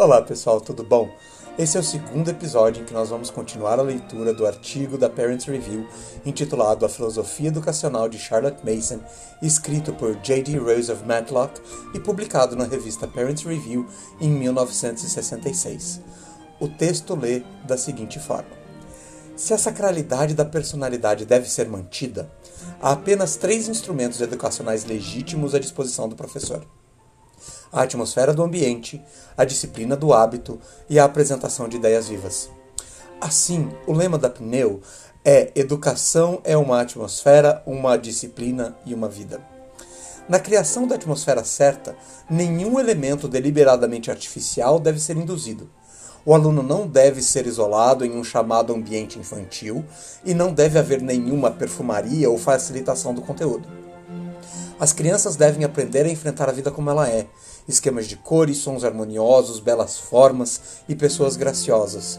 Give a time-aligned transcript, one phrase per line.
[0.00, 1.14] Olá pessoal, tudo bom?
[1.58, 5.10] Esse é o segundo episódio em que nós vamos continuar a leitura do artigo da
[5.10, 5.86] Parents Review
[6.24, 9.00] intitulado A Filosofia Educacional de Charlotte Mason,
[9.42, 10.56] escrito por J.D.
[10.56, 11.60] Rose of Matlock
[11.92, 13.86] e publicado na revista Parents Review
[14.18, 16.00] em 1966.
[16.58, 18.56] O texto lê da seguinte forma:
[19.36, 22.32] Se a sacralidade da personalidade deve ser mantida,
[22.80, 26.64] há apenas três instrumentos educacionais legítimos à disposição do professor
[27.72, 29.02] a atmosfera do ambiente,
[29.36, 32.50] a disciplina do hábito e a apresentação de ideias vivas.
[33.20, 34.80] Assim, o lema da Pneu
[35.24, 39.40] é Educação é uma atmosfera, uma disciplina e uma vida.
[40.28, 41.96] Na criação da atmosfera certa,
[42.28, 45.68] nenhum elemento deliberadamente artificial deve ser induzido.
[46.24, 49.84] O aluno não deve ser isolado em um chamado ambiente infantil
[50.24, 53.79] e não deve haver nenhuma perfumaria ou facilitação do conteúdo.
[54.80, 57.26] As crianças devem aprender a enfrentar a vida como ela é,
[57.68, 62.18] esquemas de cores, sons harmoniosos, belas formas e pessoas graciosas.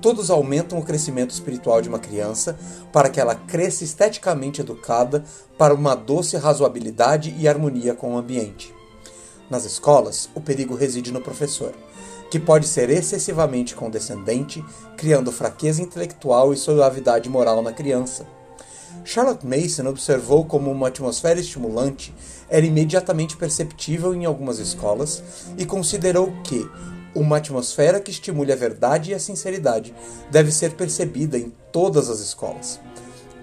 [0.00, 2.58] Todos aumentam o crescimento espiritual de uma criança
[2.92, 5.24] para que ela cresça esteticamente educada
[5.56, 8.74] para uma doce razoabilidade e harmonia com o ambiente.
[9.48, 11.72] Nas escolas, o perigo reside no professor,
[12.28, 14.64] que pode ser excessivamente condescendente,
[14.96, 18.39] criando fraqueza intelectual e suavidade moral na criança.
[19.04, 22.14] Charlotte Mason observou como uma atmosfera estimulante
[22.48, 25.22] era imediatamente perceptível em algumas escolas
[25.56, 26.68] e considerou que
[27.14, 29.94] uma atmosfera que estimule a verdade e a sinceridade
[30.30, 32.80] deve ser percebida em todas as escolas.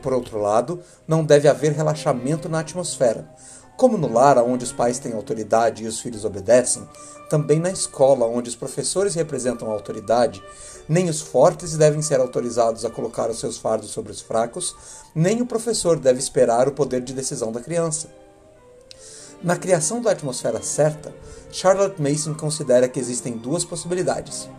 [0.01, 3.27] Por outro lado, não deve haver relaxamento na atmosfera.
[3.77, 6.81] Como no lar, onde os pais têm autoridade e os filhos obedecem,
[7.29, 10.43] também na escola, onde os professores representam a autoridade,
[10.89, 14.75] nem os fortes devem ser autorizados a colocar os seus fardos sobre os fracos,
[15.13, 18.09] nem o professor deve esperar o poder de decisão da criança.
[19.43, 21.13] Na criação da atmosfera certa,
[21.51, 24.49] Charlotte Mason considera que existem duas possibilidades.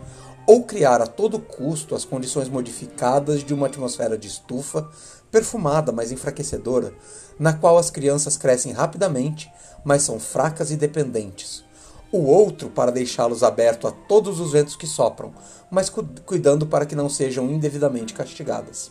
[0.49, 4.89] Ou criar a todo custo as condições modificadas de uma atmosfera de estufa,
[5.29, 6.91] perfumada, mas enfraquecedora,
[7.37, 9.47] na qual as crianças crescem rapidamente,
[9.83, 11.63] mas são fracas e dependentes.
[12.11, 15.35] O outro para deixá-los abertos a todos os ventos que sopram,
[15.69, 15.87] mas
[16.25, 18.89] cuidando para que não sejam indevidamente castigadas.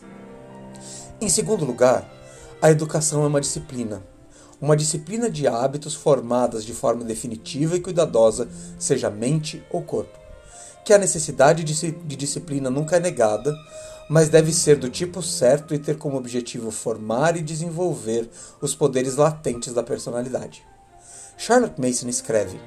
[1.20, 2.08] Em segundo lugar,
[2.62, 4.00] a educação é uma disciplina,
[4.60, 8.48] uma disciplina de hábitos formadas de forma definitiva e cuidadosa,
[8.78, 10.27] seja mente ou corpo.
[10.88, 13.54] Que a necessidade de, disciplina nunca é negada,
[14.08, 18.26] mas deve ser do tipo certo e ter como objetivo formar e desenvolver
[18.58, 20.64] os poderes latentes da personalidade.
[21.36, 22.58] Charlotte Mason escreve: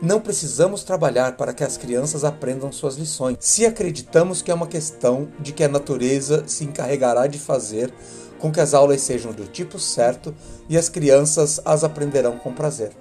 [0.00, 4.68] Não precisamos trabalhar para que as crianças aprendam suas lições, se acreditamos que é uma
[4.68, 7.92] questão de que a natureza se encarregará de fazer
[8.38, 10.32] com que as aulas sejam do tipo certo
[10.68, 12.92] e as crianças as aprenderão com prazer.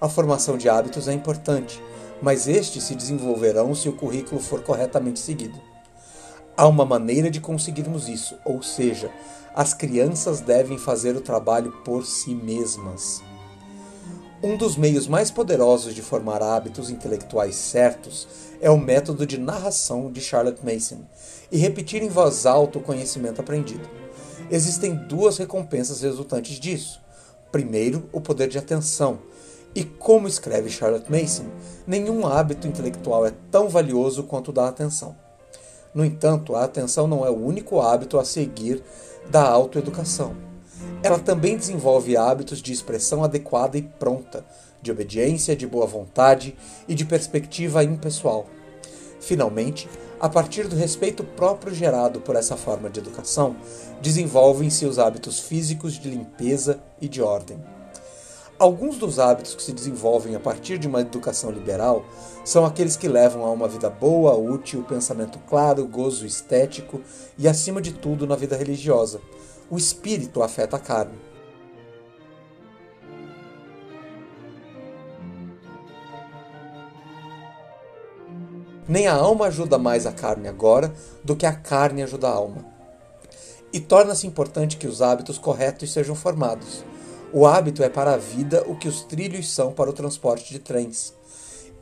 [0.00, 1.82] A formação de hábitos é importante,
[2.20, 5.60] mas estes se desenvolverão se o currículo for corretamente seguido.
[6.56, 9.10] Há uma maneira de conseguirmos isso, ou seja,
[9.54, 13.22] as crianças devem fazer o trabalho por si mesmas.
[14.42, 18.28] Um dos meios mais poderosos de formar hábitos intelectuais certos
[18.60, 21.04] é o método de narração de Charlotte Mason
[21.50, 23.88] e repetir em voz alta o conhecimento aprendido.
[24.50, 27.00] Existem duas recompensas resultantes disso.
[27.50, 29.18] Primeiro, o poder de atenção.
[29.76, 31.44] E como escreve Charlotte Mason,
[31.86, 35.14] nenhum hábito intelectual é tão valioso quanto da atenção.
[35.92, 38.82] No entanto, a atenção não é o único hábito a seguir
[39.30, 40.34] da autoeducação.
[41.02, 44.46] Ela também desenvolve hábitos de expressão adequada e pronta,
[44.80, 46.56] de obediência, de boa vontade
[46.88, 48.46] e de perspectiva impessoal.
[49.20, 53.54] Finalmente, a partir do respeito próprio gerado por essa forma de educação,
[54.00, 57.75] desenvolvem-se os hábitos físicos de limpeza e de ordem.
[58.58, 62.06] Alguns dos hábitos que se desenvolvem a partir de uma educação liberal
[62.42, 67.02] são aqueles que levam a uma vida boa, útil, pensamento claro, gozo estético
[67.36, 69.20] e, acima de tudo, na vida religiosa.
[69.68, 71.18] O espírito afeta a carne.
[78.88, 82.64] Nem a alma ajuda mais a carne agora do que a carne ajuda a alma.
[83.70, 86.82] E torna-se importante que os hábitos corretos sejam formados.
[87.32, 90.60] O hábito é para a vida o que os trilhos são para o transporte de
[90.60, 91.12] trens.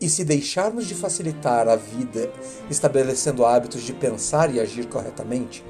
[0.00, 2.32] E se deixarmos de facilitar a vida
[2.70, 5.62] estabelecendo hábitos de pensar e agir corretamente,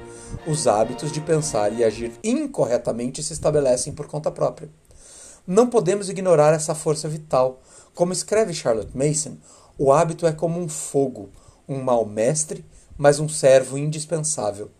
[0.47, 4.69] os hábitos de pensar e agir incorretamente se estabelecem por conta própria.
[5.45, 7.61] Não podemos ignorar essa força vital.
[7.93, 9.37] Como escreve Charlotte Mason,
[9.77, 11.29] o hábito é como um fogo,
[11.67, 12.65] um mau mestre,
[12.97, 14.71] mas um servo indispensável.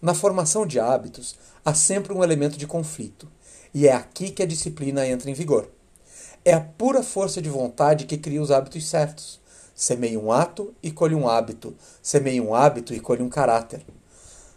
[0.00, 3.28] Na formação de hábitos, há sempre um elemento de conflito,
[3.74, 5.68] e é aqui que a disciplina entra em vigor.
[6.44, 9.40] É a pura força de vontade que cria os hábitos certos.
[9.74, 11.74] Semeie um ato e colhe um hábito.
[12.00, 13.84] Semeie um hábito e colhe um caráter.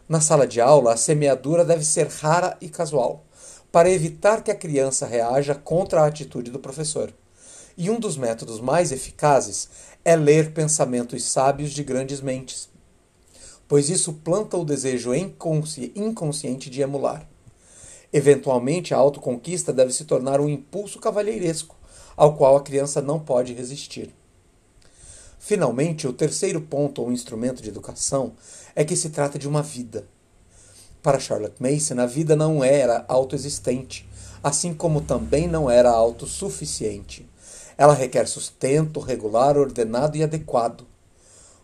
[0.07, 3.25] Na sala de aula, a semeadura deve ser rara e casual,
[3.71, 7.11] para evitar que a criança reaja contra a atitude do professor.
[7.75, 9.69] E um dos métodos mais eficazes
[10.05, 12.69] é ler pensamentos sábios de grandes mentes,
[13.67, 17.27] pois isso planta o desejo inconsci inconsciente de emular.
[18.11, 21.75] Eventualmente, a autoconquista deve se tornar um impulso cavalheiresco,
[22.15, 24.13] ao qual a criança não pode resistir.
[25.39, 28.33] Finalmente, o terceiro ponto ou instrumento de educação
[28.75, 30.07] é que se trata de uma vida.
[31.01, 34.09] Para Charlotte Mason, a vida não era autoexistente,
[34.43, 37.29] assim como também não era autossuficiente.
[37.77, 40.85] Ela requer sustento regular, ordenado e adequado.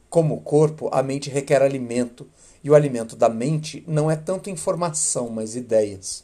[0.10, 2.28] Como o corpo, a mente requer alimento,
[2.63, 6.24] e o alimento da mente não é tanto informação, mas ideias.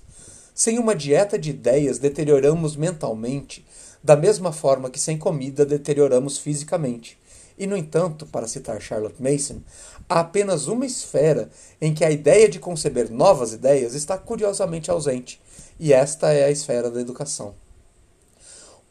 [0.60, 3.66] Sem uma dieta de ideias, deterioramos mentalmente,
[4.04, 7.18] da mesma forma que sem comida deterioramos fisicamente.
[7.58, 9.62] E, no entanto, para citar Charlotte Mason,
[10.10, 15.42] há apenas uma esfera em que a ideia de conceber novas ideias está curiosamente ausente,
[15.80, 17.56] e esta é a esfera da educação.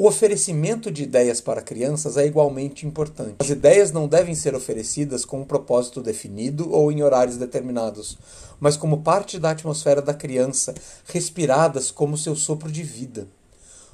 [0.00, 3.34] O oferecimento de ideias para crianças é igualmente importante.
[3.40, 8.16] As ideias não devem ser oferecidas com um propósito definido ou em horários determinados,
[8.60, 10.72] mas como parte da atmosfera da criança,
[11.04, 13.26] respiradas como seu sopro de vida.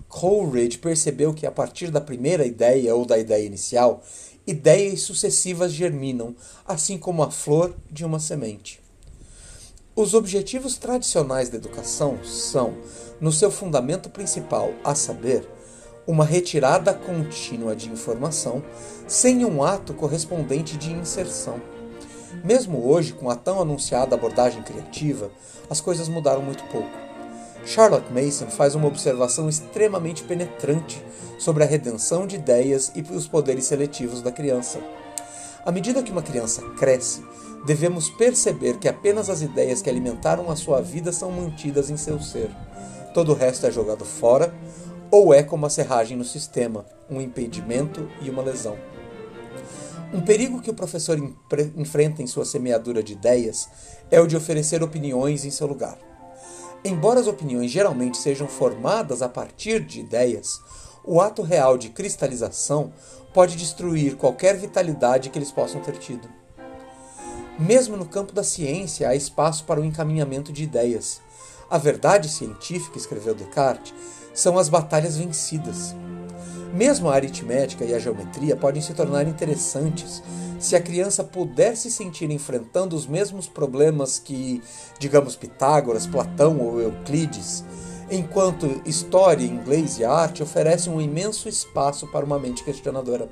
[0.06, 4.02] Coleridge percebeu que a partir da primeira ideia ou da ideia inicial,
[4.46, 6.36] ideias sucessivas germinam,
[6.66, 8.78] assim como a flor de uma semente.
[9.96, 12.74] Os objetivos tradicionais da educação são,
[13.18, 15.48] no seu fundamento principal, a saber,
[16.06, 18.62] uma retirada contínua de informação
[19.06, 21.60] sem um ato correspondente de inserção.
[22.42, 25.30] Mesmo hoje, com a tão anunciada abordagem criativa,
[25.70, 27.04] as coisas mudaram muito pouco.
[27.64, 31.02] Charlotte Mason faz uma observação extremamente penetrante
[31.38, 34.78] sobre a redenção de ideias e os poderes seletivos da criança.
[35.64, 37.24] À medida que uma criança cresce,
[37.64, 42.20] devemos perceber que apenas as ideias que alimentaram a sua vida são mantidas em seu
[42.20, 42.50] ser.
[43.14, 44.52] Todo o resto é jogado fora
[45.14, 48.76] ou é como a serragem no sistema, um impedimento e uma lesão.
[50.12, 51.16] Um perigo que o professor
[51.76, 53.68] enfrenta em sua semeadura de ideias
[54.10, 55.96] é o de oferecer opiniões em seu lugar.
[56.84, 60.60] Embora as opiniões geralmente sejam formadas a partir de ideias,
[61.04, 62.92] o ato real de cristalização
[63.32, 66.28] pode destruir qualquer vitalidade que eles possam ter tido.
[67.56, 71.20] Mesmo no campo da ciência, há espaço para o encaminhamento de ideias.
[71.70, 73.94] A verdade científica, escreveu Descartes,
[74.34, 75.94] são as batalhas vencidas.
[76.74, 80.20] Mesmo a aritmética e a geometria podem se tornar interessantes
[80.58, 84.62] se a criança puder se sentir enfrentando os mesmos problemas que,
[84.98, 87.64] digamos, Pitágoras, Platão ou Euclides,
[88.10, 93.28] enquanto história, inglês e arte oferecem um imenso espaço para uma mente questionadora.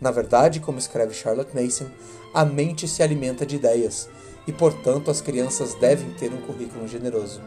[0.00, 1.86] Na verdade, como escreve Charlotte Mason,
[2.32, 4.08] a mente se alimenta de ideias
[4.46, 7.42] e, portanto, as crianças devem ter um currículo generoso.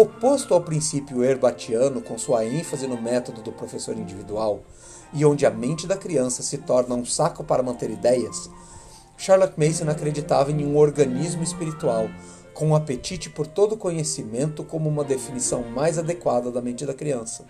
[0.00, 4.60] Oposto ao princípio herbatiano, com sua ênfase no método do professor individual,
[5.12, 8.48] e onde a mente da criança se torna um saco para manter ideias,
[9.18, 12.08] Charlotte Mason acreditava em um organismo espiritual,
[12.54, 17.44] com um apetite por todo conhecimento como uma definição mais adequada da mente da criança.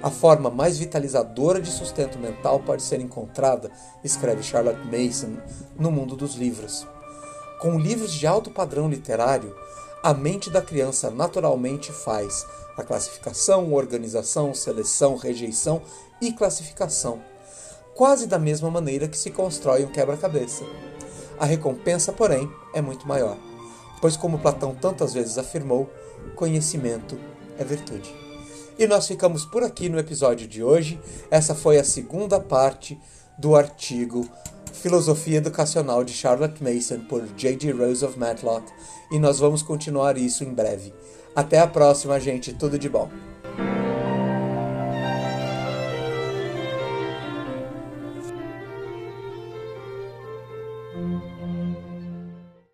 [0.00, 3.68] A forma mais vitalizadora de sustento mental pode ser encontrada,
[4.04, 5.38] escreve Charlotte Mason,
[5.76, 6.86] no mundo dos livros.
[7.60, 9.52] Com livros de alto padrão literário,
[10.02, 15.82] a mente da criança naturalmente faz a classificação, organização, seleção, rejeição
[16.20, 17.20] e classificação,
[17.94, 20.64] quase da mesma maneira que se constrói um quebra-cabeça.
[21.38, 23.36] A recompensa, porém, é muito maior,
[24.00, 25.90] pois, como Platão tantas vezes afirmou,
[26.36, 27.18] conhecimento
[27.58, 28.14] é virtude.
[28.78, 31.00] E nós ficamos por aqui no episódio de hoje.
[31.32, 32.96] Essa foi a segunda parte
[33.36, 34.28] do artigo
[34.78, 37.72] Filosofia Educacional de Charlotte Mason por J.D.
[37.72, 38.64] Rose of Matlock
[39.10, 40.94] e nós vamos continuar isso em breve.
[41.34, 42.52] Até a próxima, gente.
[42.52, 43.10] Tudo de bom.